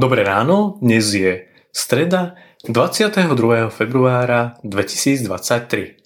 Dobré 0.00 0.24
ráno, 0.24 0.80
dnes 0.80 1.12
je 1.12 1.44
streda 1.76 2.32
22. 2.64 3.68
februára 3.68 4.56
2023. 4.64 6.00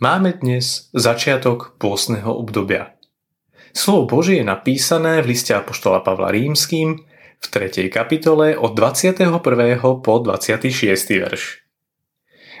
Máme 0.00 0.40
dnes 0.40 0.88
začiatok 0.96 1.76
pôstneho 1.76 2.32
obdobia. 2.32 2.96
Slovo 3.76 4.08
Božie 4.08 4.40
je 4.40 4.46
napísané 4.48 5.20
v 5.20 5.36
liste 5.36 5.52
Apoštola 5.52 6.00
Pavla 6.00 6.32
Rímským 6.32 7.04
v 7.36 7.44
3. 7.44 7.92
kapitole 7.92 8.56
od 8.56 8.72
21. 8.72 9.28
po 10.00 10.14
26. 10.16 10.72
verš. 10.96 11.60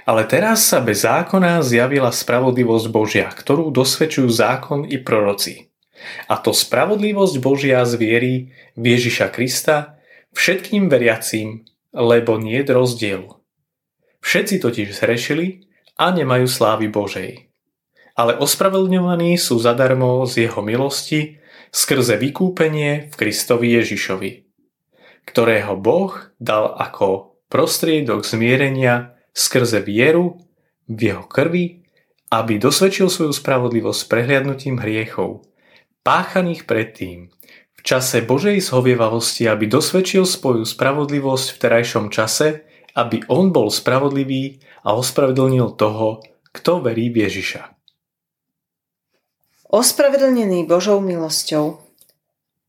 Ale 0.04 0.28
teraz 0.28 0.60
sa 0.60 0.84
bez 0.84 1.08
zákona 1.08 1.64
zjavila 1.64 2.12
spravodlivosť 2.12 2.86
Božia, 2.92 3.32
ktorú 3.32 3.72
dosvedčujú 3.72 4.28
zákon 4.28 4.84
i 4.84 5.00
proroci. 5.00 5.72
A 6.28 6.36
to 6.36 6.52
spravodlivosť 6.52 7.40
Božia 7.40 7.80
z 7.88 7.96
viery 7.96 8.34
v 8.76 8.84
Ježiša 8.92 9.32
Krista, 9.32 9.95
všetkým 10.36 10.92
veriacím, 10.92 11.64
lebo 11.96 12.36
nie 12.36 12.60
je 12.60 12.76
rozdielu. 12.76 13.30
Všetci 14.20 14.60
totiž 14.60 14.92
zhrešili 14.92 15.64
a 15.96 16.12
nemajú 16.12 16.44
slávy 16.44 16.92
Božej. 16.92 17.48
Ale 18.16 18.36
ospravedlňovaní 18.36 19.40
sú 19.40 19.56
zadarmo 19.56 20.28
z 20.28 20.48
jeho 20.48 20.60
milosti 20.60 21.40
skrze 21.72 22.20
vykúpenie 22.20 23.08
v 23.08 23.14
Kristovi 23.16 23.76
Ježišovi, 23.80 24.44
ktorého 25.24 25.76
Boh 25.76 26.12
dal 26.40 26.72
ako 26.76 27.40
prostriedok 27.48 28.24
zmierenia 28.24 29.16
skrze 29.36 29.84
vieru 29.84 30.40
v 30.88 31.12
jeho 31.12 31.24
krvi, 31.28 31.84
aby 32.32 32.58
dosvedčil 32.58 33.12
svoju 33.12 33.32
spravodlivosť 33.36 34.08
prehliadnutím 34.08 34.80
hriechov, 34.80 35.44
páchaných 36.02 36.64
predtým, 36.64 37.30
čase 37.86 38.26
Božej 38.26 38.58
zhovievavosti, 38.58 39.46
aby 39.46 39.70
dosvedčil 39.70 40.26
svoju 40.26 40.66
spravodlivosť 40.66 41.46
v 41.54 41.60
terajšom 41.62 42.10
čase, 42.10 42.66
aby 42.98 43.22
on 43.30 43.54
bol 43.54 43.70
spravodlivý 43.70 44.58
a 44.82 44.98
ospravedlnil 44.98 45.78
toho, 45.78 46.18
kto 46.50 46.82
verí 46.82 47.14
v 47.14 47.30
Ježiša. 47.30 47.62
Ospravedlnený 49.70 50.66
Božou 50.66 50.98
milosťou 50.98 51.78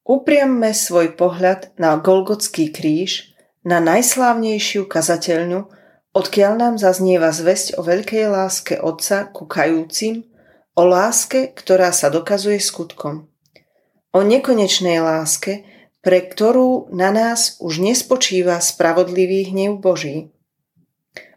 Upriamme 0.07 0.71
svoj 0.71 1.19
pohľad 1.19 1.75
na 1.75 1.99
Golgotský 1.99 2.71
kríž, 2.71 3.35
na 3.67 3.83
najslávnejšiu 3.83 4.87
kazateľňu, 4.87 5.67
odkiaľ 6.15 6.53
nám 6.55 6.73
zaznieva 6.79 7.35
zväzť 7.35 7.75
o 7.75 7.83
veľkej 7.83 8.25
láske 8.31 8.79
Otca 8.79 9.27
ku 9.27 9.43
kajúcim, 9.43 10.23
o 10.79 10.83
láske, 10.87 11.51
ktorá 11.51 11.91
sa 11.91 12.07
dokazuje 12.07 12.61
skutkom 12.63 13.27
o 14.15 14.23
nekonečnej 14.23 15.03
láske, 15.03 15.67
pre 15.99 16.23
ktorú 16.23 16.93
na 16.95 17.11
nás 17.11 17.59
už 17.59 17.83
nespočíva 17.83 18.63
spravodlivý 18.63 19.51
hnev 19.51 19.83
Boží. 19.83 20.31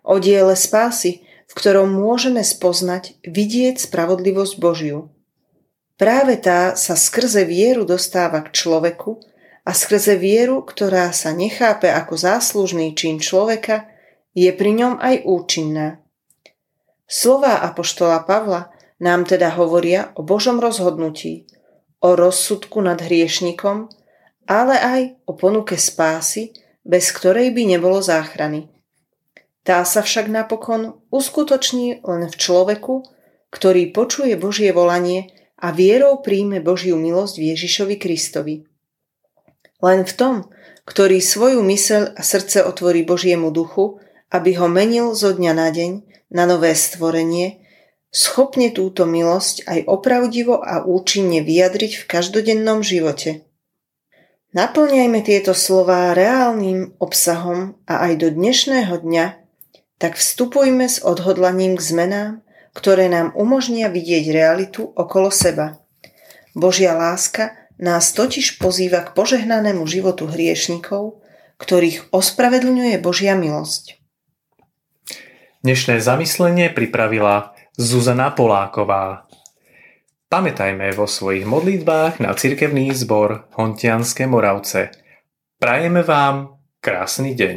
O 0.07 0.23
diele 0.23 0.55
spásy, 0.55 1.27
v 1.51 1.53
ktorom 1.59 1.91
môžeme 1.91 2.47
spoznať, 2.47 3.19
vidieť 3.27 3.83
spravodlivosť 3.83 4.55
Božiu. 4.63 5.11
Práve 5.99 6.39
tá 6.39 6.79
sa 6.79 6.95
skrze 6.95 7.45
vieru 7.45 7.85
dostáva 7.85 8.41
k 8.47 8.55
človeku 8.55 9.21
a 9.67 9.75
skrze 9.75 10.17
vieru, 10.17 10.63
ktorá 10.63 11.13
sa 11.13 11.35
nechápe 11.35 11.91
ako 11.91 12.17
záslužný 12.17 12.95
čin 12.97 13.21
človeka, 13.21 13.91
je 14.33 14.49
pri 14.55 14.71
ňom 14.79 15.03
aj 15.03 15.27
účinná. 15.27 15.99
Slová 17.11 17.67
Apoštola 17.67 18.23
Pavla 18.23 18.71
nám 19.03 19.27
teda 19.27 19.51
hovoria 19.59 20.15
o 20.15 20.23
Božom 20.23 20.63
rozhodnutí– 20.63 21.43
o 22.01 22.17
rozsudku 22.17 22.81
nad 22.81 23.01
hriešnikom, 23.01 23.89
ale 24.49 24.77
aj 24.81 25.01
o 25.29 25.37
ponuke 25.37 25.77
spásy, 25.77 26.57
bez 26.83 27.13
ktorej 27.13 27.53
by 27.53 27.77
nebolo 27.77 28.01
záchrany. 28.01 28.67
Tá 29.63 29.85
sa 29.85 30.01
však 30.01 30.33
napokon 30.33 30.99
uskutoční 31.13 32.01
len 32.03 32.27
v 32.27 32.35
človeku, 32.35 33.05
ktorý 33.53 33.93
počuje 33.93 34.33
Božie 34.41 34.73
volanie 34.73 35.31
a 35.61 35.71
vierou 35.71 36.25
príjme 36.25 36.65
Božiu 36.65 36.97
milosť 36.97 37.35
v 37.37 37.47
Ježišovi 37.53 37.97
Kristovi. 38.01 38.65
Len 39.85 40.01
v 40.09 40.13
tom, 40.17 40.35
ktorý 40.89 41.21
svoju 41.21 41.61
myseľ 41.61 42.17
a 42.17 42.23
srdce 42.25 42.65
otvorí 42.65 43.05
Božiemu 43.05 43.53
duchu, 43.53 44.01
aby 44.33 44.57
ho 44.57 44.67
menil 44.67 45.13
zo 45.13 45.37
dňa 45.37 45.53
na 45.53 45.69
deň 45.69 45.93
na 46.33 46.49
nové 46.49 46.73
stvorenie, 46.73 47.61
schopne 48.11 48.75
túto 48.75 49.07
milosť 49.07 49.67
aj 49.71 49.87
opravdivo 49.87 50.59
a 50.59 50.83
účinne 50.83 51.43
vyjadriť 51.47 51.93
v 52.03 52.05
každodennom 52.11 52.83
živote. 52.83 53.47
Naplňajme 54.51 55.23
tieto 55.23 55.55
slová 55.55 56.11
reálnym 56.11 56.99
obsahom 56.99 57.79
a 57.87 58.11
aj 58.11 58.13
do 58.19 58.29
dnešného 58.35 58.99
dňa, 58.99 59.27
tak 60.03 60.19
vstupujme 60.19 60.91
s 60.91 60.99
odhodlaním 61.07 61.79
k 61.79 61.83
zmenám, 61.87 62.33
ktoré 62.75 63.07
nám 63.07 63.31
umožnia 63.39 63.87
vidieť 63.87 64.35
realitu 64.35 64.91
okolo 64.91 65.31
seba. 65.31 65.79
Božia 66.59 66.99
láska 66.99 67.55
nás 67.79 68.11
totiž 68.11 68.59
pozýva 68.59 69.07
k 69.07 69.15
požehnanému 69.15 69.87
životu 69.87 70.27
hriešnikov, 70.27 71.23
ktorých 71.63 72.11
ospravedlňuje 72.11 72.99
Božia 72.99 73.39
milosť. 73.39 74.03
Dnešné 75.63 76.03
zamyslenie 76.03 76.73
pripravila 76.75 77.55
Zuzana 77.79 78.35
Poláková. 78.35 79.31
Pamätajme 80.27 80.91
vo 80.95 81.07
svojich 81.07 81.47
modlitbách 81.47 82.19
na 82.19 82.35
cirkevný 82.35 82.91
zbor 82.91 83.47
Hontianske 83.55 84.27
Moravce. 84.27 84.91
Prajeme 85.59 86.03
vám 86.03 86.59
krásny 86.83 87.35
deň. 87.39 87.57